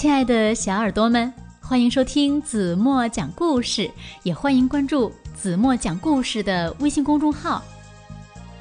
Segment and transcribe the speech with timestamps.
[0.00, 3.90] 亲爱的小耳朵们，欢迎收听子墨讲故事，
[4.22, 7.62] 也欢迎关注子墨讲故事的微信公众号。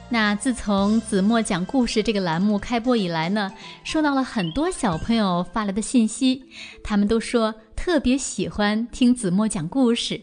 [0.10, 3.54] 那自从子墨讲故事这个栏目开播以来呢，
[3.86, 6.44] 收到了很多小朋友发来的信息，
[6.84, 10.21] 他们都说特别喜欢听子墨讲故事。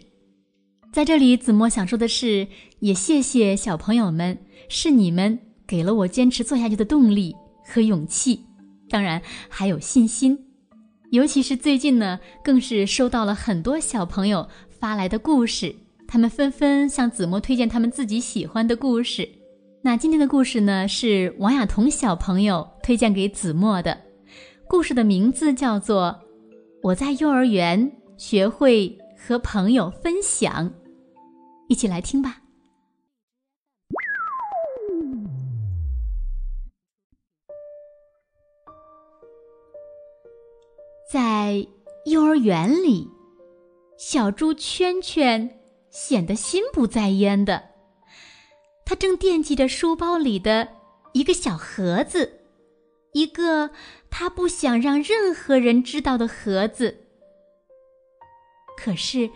[0.92, 2.46] 在这里，子墨想说的是，
[2.80, 4.38] 也谢谢小朋友们，
[4.68, 8.44] 是你们给了我坚持做下去的动力和勇气，
[8.90, 10.38] 当然还有信心。
[11.10, 15.74] 尤其是最近呢，更是收到了很多小朋友发来的故事，
[16.08, 19.28] 他们纷纷向子墨推荐他们自己喜欢的故事。
[19.82, 23.96] 那今天的故事呢，是王雅彤小朋友推荐给子墨的，
[24.68, 26.16] 故事的名字叫做
[26.82, 30.68] 《我在幼儿园学会和朋友分享》，
[31.68, 32.38] 一起来听吧。
[41.16, 41.66] 在
[42.04, 43.10] 幼儿园里，
[43.96, 47.70] 小猪圈圈显得心不在焉的。
[48.84, 50.68] 他正惦记着书包里的
[51.14, 52.42] 一个小盒子，
[53.14, 53.70] 一个
[54.10, 57.06] 他不想让任何人知道的盒子。
[58.76, 59.30] 可是，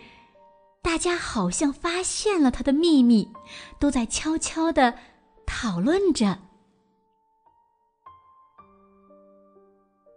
[0.83, 3.33] 大家好像发现了他的秘密，
[3.79, 4.99] 都在悄悄的
[5.47, 6.41] 讨论着。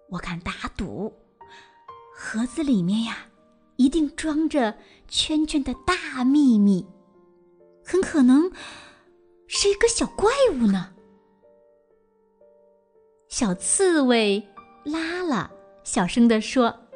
[0.10, 1.23] 我敢打赌，
[2.26, 3.28] 盒子里面呀，
[3.76, 4.78] 一定装着
[5.10, 6.88] 圈圈的大秘密，
[7.84, 8.50] 很可能。
[9.46, 10.96] 是一个小怪物呢。
[13.28, 14.48] 小刺猬
[14.86, 15.52] 拉拉
[15.84, 16.88] 小声地说：“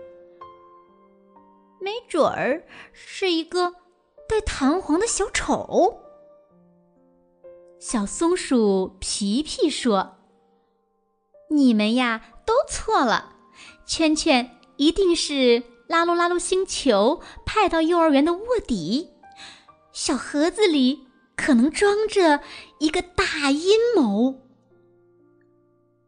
[1.82, 3.74] 没准儿是一个
[4.30, 6.00] 带弹簧的小丑。”
[7.80, 10.16] 小松鼠皮皮说
[11.52, 13.36] ：“你们呀都错了，
[13.86, 19.10] 圈圈一定是拉鲁拉鲁星球派到幼儿园的卧底，
[19.92, 21.06] 小盒子里。”
[21.38, 22.42] 可能装着
[22.80, 24.42] 一个大阴谋。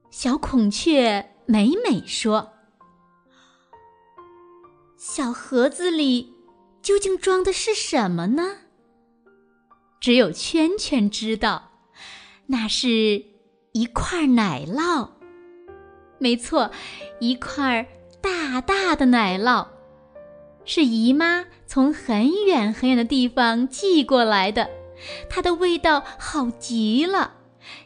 [0.09, 2.53] 小孔雀美美说
[4.97, 6.33] ：“小盒子里
[6.81, 8.57] 究竟装的是什么呢？”
[10.01, 11.73] 只有圈圈知道，
[12.47, 13.23] 那是
[13.73, 15.09] 一块奶酪。
[16.17, 16.71] 没错，
[17.19, 17.87] 一块
[18.21, 19.67] 大大的奶酪，
[20.65, 24.69] 是姨妈从很远很远的地方寄过来的。
[25.29, 27.35] 它的味道好极了，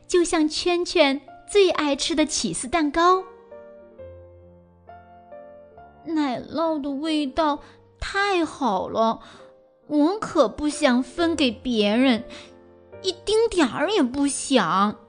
[0.07, 3.23] 就像圈圈最爱吃的起司蛋糕。
[6.05, 7.59] 奶酪的味道
[7.99, 9.19] 太好了，
[9.87, 12.23] 我可不想分给别人，
[13.03, 14.99] 一丁点儿也不想。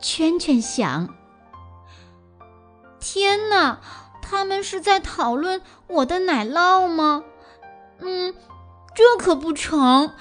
[0.00, 1.16] 圈圈想：
[3.08, 3.80] 天哪，
[4.20, 7.22] 他们是在讨论我的奶酪吗？
[8.00, 8.34] 嗯。
[8.96, 10.14] 这可不成，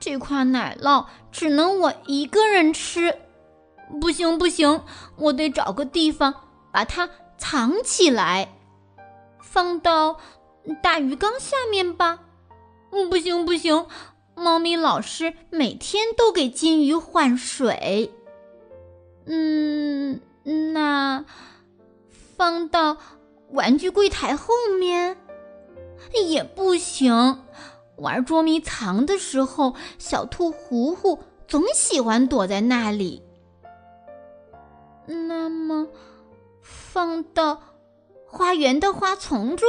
[0.00, 3.18] 这块奶酪只能我一个人吃，
[4.00, 4.82] 不行不行，
[5.16, 6.34] 我得找个地方
[6.72, 8.48] 把它藏起来，
[9.42, 10.16] 放到
[10.82, 12.20] 大鱼缸下面吧。
[12.92, 13.86] 嗯，不行不行，
[14.34, 18.10] 猫咪老师每天都给金鱼换水。
[19.26, 19.53] 嗯，
[22.44, 22.98] 放到
[23.52, 25.16] 玩具柜台后面
[26.28, 27.42] 也不行。
[27.96, 33.22] 玩捉迷藏的时候，小兔糊糊总喜欢躲在那里。
[35.06, 35.88] 那么，
[36.60, 37.62] 放到
[38.26, 39.66] 花园的花丛中，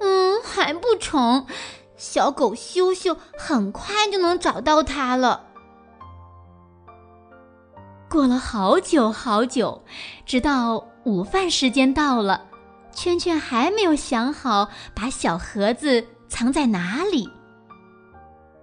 [0.00, 1.46] 嗯，还不成。
[1.98, 5.44] 小狗羞羞很快就能找到它了。
[8.08, 9.82] 过了好久好久，
[10.24, 12.48] 直到午饭时间到了，
[12.92, 16.04] 圈圈还没有想好把小盒子。
[16.28, 17.30] 藏在哪里？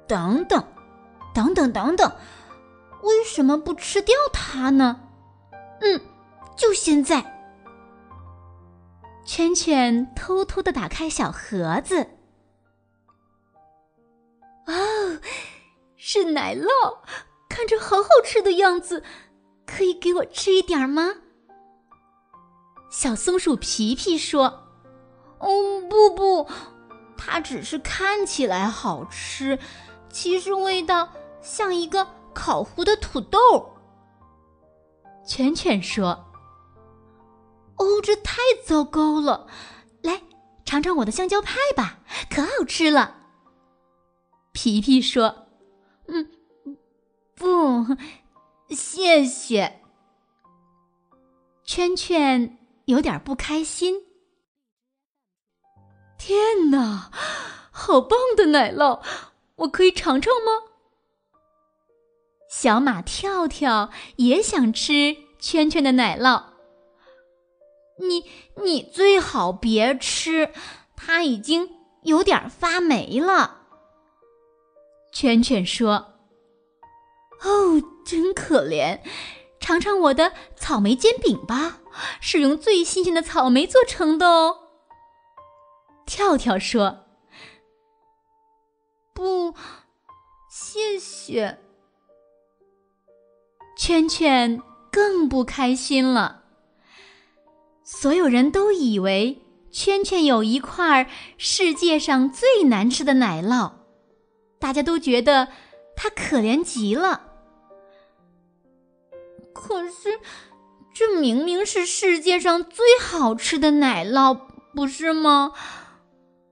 [0.05, 0.61] 等等，
[1.33, 2.11] 等等，等等，
[3.01, 4.99] 为什么不吃掉它呢？
[5.79, 6.01] 嗯，
[6.57, 7.23] 就现在。
[9.25, 12.09] 圈圈偷偷的打开小盒子，
[14.67, 15.21] 哦，
[15.95, 16.67] 是奶酪，
[17.47, 19.01] 看着好好吃的样子，
[19.65, 21.13] 可以给我吃一点吗？
[22.93, 24.67] 小松鼠皮皮说
[25.41, 26.47] ：“哦，不不。”
[27.17, 29.57] 它只是看起来好吃，
[30.11, 31.09] 其实味道
[31.41, 33.73] 像一个烤糊的土豆。
[35.25, 36.23] 圈圈说
[37.77, 39.47] ：“哦，这太糟糕了！
[40.03, 40.21] 来
[40.63, 41.97] 尝尝我的香蕉派吧，
[42.29, 43.21] 可好吃了。”
[44.53, 45.47] 皮皮说
[46.05, 46.29] ：“嗯，
[47.33, 47.87] 不，
[48.69, 49.81] 谢谢。”
[51.65, 54.03] 圈圈有点不开心。
[56.17, 57.11] 天哪，
[57.71, 59.01] 好棒的奶酪！
[59.55, 60.71] 我可以尝尝吗？
[62.49, 66.43] 小马跳跳也想吃圈圈的奶酪。
[67.99, 68.29] 你
[68.63, 70.53] 你最好别吃，
[70.95, 71.69] 它已经
[72.03, 73.61] 有点发霉了。
[75.11, 76.13] 圈圈说
[77.43, 78.99] ：“哦，真可怜，
[79.63, 81.77] 尝尝我的草莓煎饼吧，
[82.19, 84.57] 是用最新鲜的草莓做成的哦。”
[86.05, 87.05] 跳跳说
[89.15, 89.55] ：“不，
[90.51, 91.59] 谢谢。”
[93.79, 94.61] 圈圈
[94.91, 96.43] 更不开心了。
[97.85, 103.71] 所有人都以为圈圈有一块世界上最难吃的奶酪，
[104.59, 105.47] 大家都觉得
[105.95, 107.29] 他可怜极了。
[109.53, 110.19] 可是，
[110.93, 114.37] 这明明是世界上最好吃的奶酪，
[114.75, 115.53] 不是吗？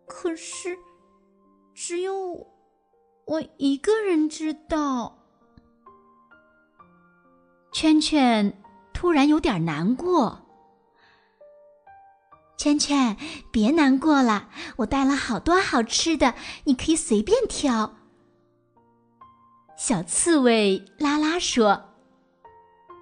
[0.08, 0.78] 可是，
[1.74, 2.48] 只有
[3.26, 5.18] 我一个人知道。
[7.72, 8.62] 圈圈
[8.94, 10.40] 突然有点难过。
[12.58, 13.18] 圈圈，
[13.52, 17.96] 别难过了，我带了好多好吃的，你可以随便挑。
[19.76, 21.91] 小刺猬拉拉说。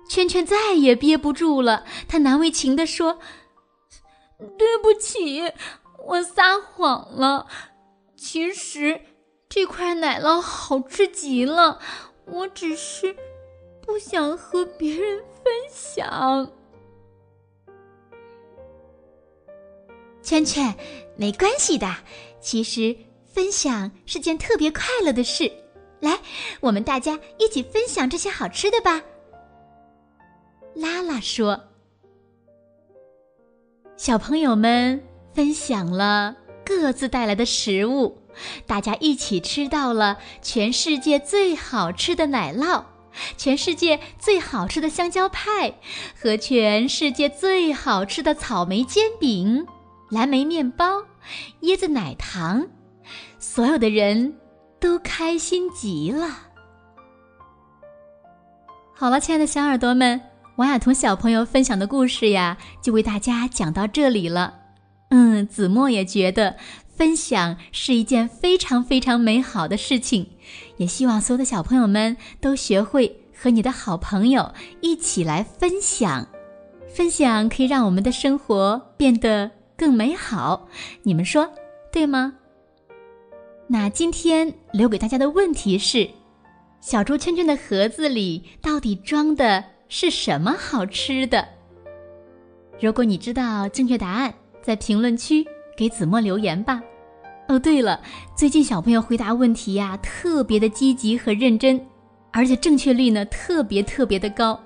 [0.09, 3.19] 圈圈再也憋不住了，他难为情地说
[4.57, 5.53] ：“对不起，
[6.07, 7.47] 我撒谎了。
[8.17, 8.99] 其实
[9.47, 11.79] 这块奶酪好吃极了，
[12.25, 13.15] 我只是……”
[13.81, 16.51] 不想和别人分享，
[20.21, 20.75] 圈圈，
[21.17, 21.87] 没关系的。
[22.39, 22.95] 其实
[23.25, 25.51] 分享是件特别快乐的事。
[26.01, 26.19] 来，
[26.59, 29.01] 我们大家一起分享这些好吃的吧。
[30.79, 31.59] 拉拉说
[33.97, 35.03] ：“小朋友们
[35.33, 38.17] 分享了各自带来的食物，
[38.65, 42.85] 大家一起吃到了全世界最好吃的奶酪。”
[43.35, 45.73] 全世界最好吃的香蕉派
[46.15, 49.67] 和全世界最好吃的草莓煎饼、
[50.09, 51.03] 蓝莓面包、
[51.63, 52.67] 椰子奶糖，
[53.39, 54.37] 所有的人
[54.79, 56.29] 都开心极了。
[58.95, 60.21] 好了，亲爱的小耳朵们，
[60.59, 64.55] 王雅彤小朋友分享的故事呀，就为大家讲到这里了。
[65.09, 70.31] 嗯，子墨也觉得分享是一件非常非常美好的事情。
[70.75, 76.27] 也希望所有的小朋友们都学会和你的好朋友一起来分享，
[76.93, 80.67] 分享可以让我们的生活变得更美好。
[81.03, 81.49] 你们说
[81.89, 82.33] 对吗？
[83.67, 86.09] 那今天留给大家的问题是：
[86.81, 91.47] 小猪圈圈的盒子里到底装的是什么好吃的？
[92.79, 94.31] 如果你知道正确答案，
[94.61, 95.43] 在评论区
[95.75, 96.79] 给子墨留言吧。
[97.47, 97.99] 哦，对了，
[98.35, 101.83] 最近小朋友回答问题呀，特别的积极和认真，
[102.31, 104.59] 而且正确率呢特别特别的高，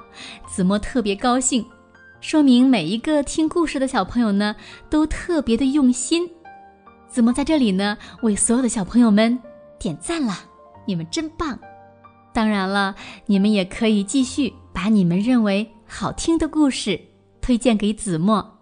[0.45, 1.65] 子墨特别高兴，
[2.19, 4.53] 说明每一个听故事的小朋友呢
[4.89, 6.29] 都特别的用心。
[7.07, 9.39] 子墨在这里呢为所有的小朋友们
[9.79, 10.33] 点赞了，
[10.85, 11.57] 你们真棒！
[12.33, 12.95] 当然了，
[13.27, 16.99] 你们也可以继续把你们认为好听的故事
[17.41, 18.59] 推荐给子墨。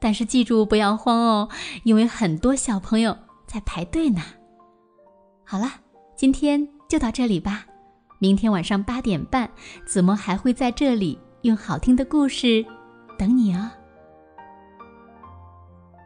[0.00, 1.48] 但是记住不要慌哦，
[1.84, 4.20] 因为很多小朋友在排队呢。
[5.44, 5.70] 好了，
[6.16, 7.64] 今天就到这里吧。
[8.18, 9.48] 明天晚上八点半，
[9.86, 12.64] 子墨还会在这里用好听的故事
[13.16, 13.70] 等你哦。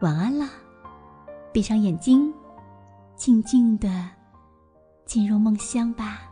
[0.03, 0.47] 晚安了，
[1.53, 2.33] 闭上眼睛，
[3.17, 3.89] 静静的
[5.07, 6.26] 进入梦乡吧。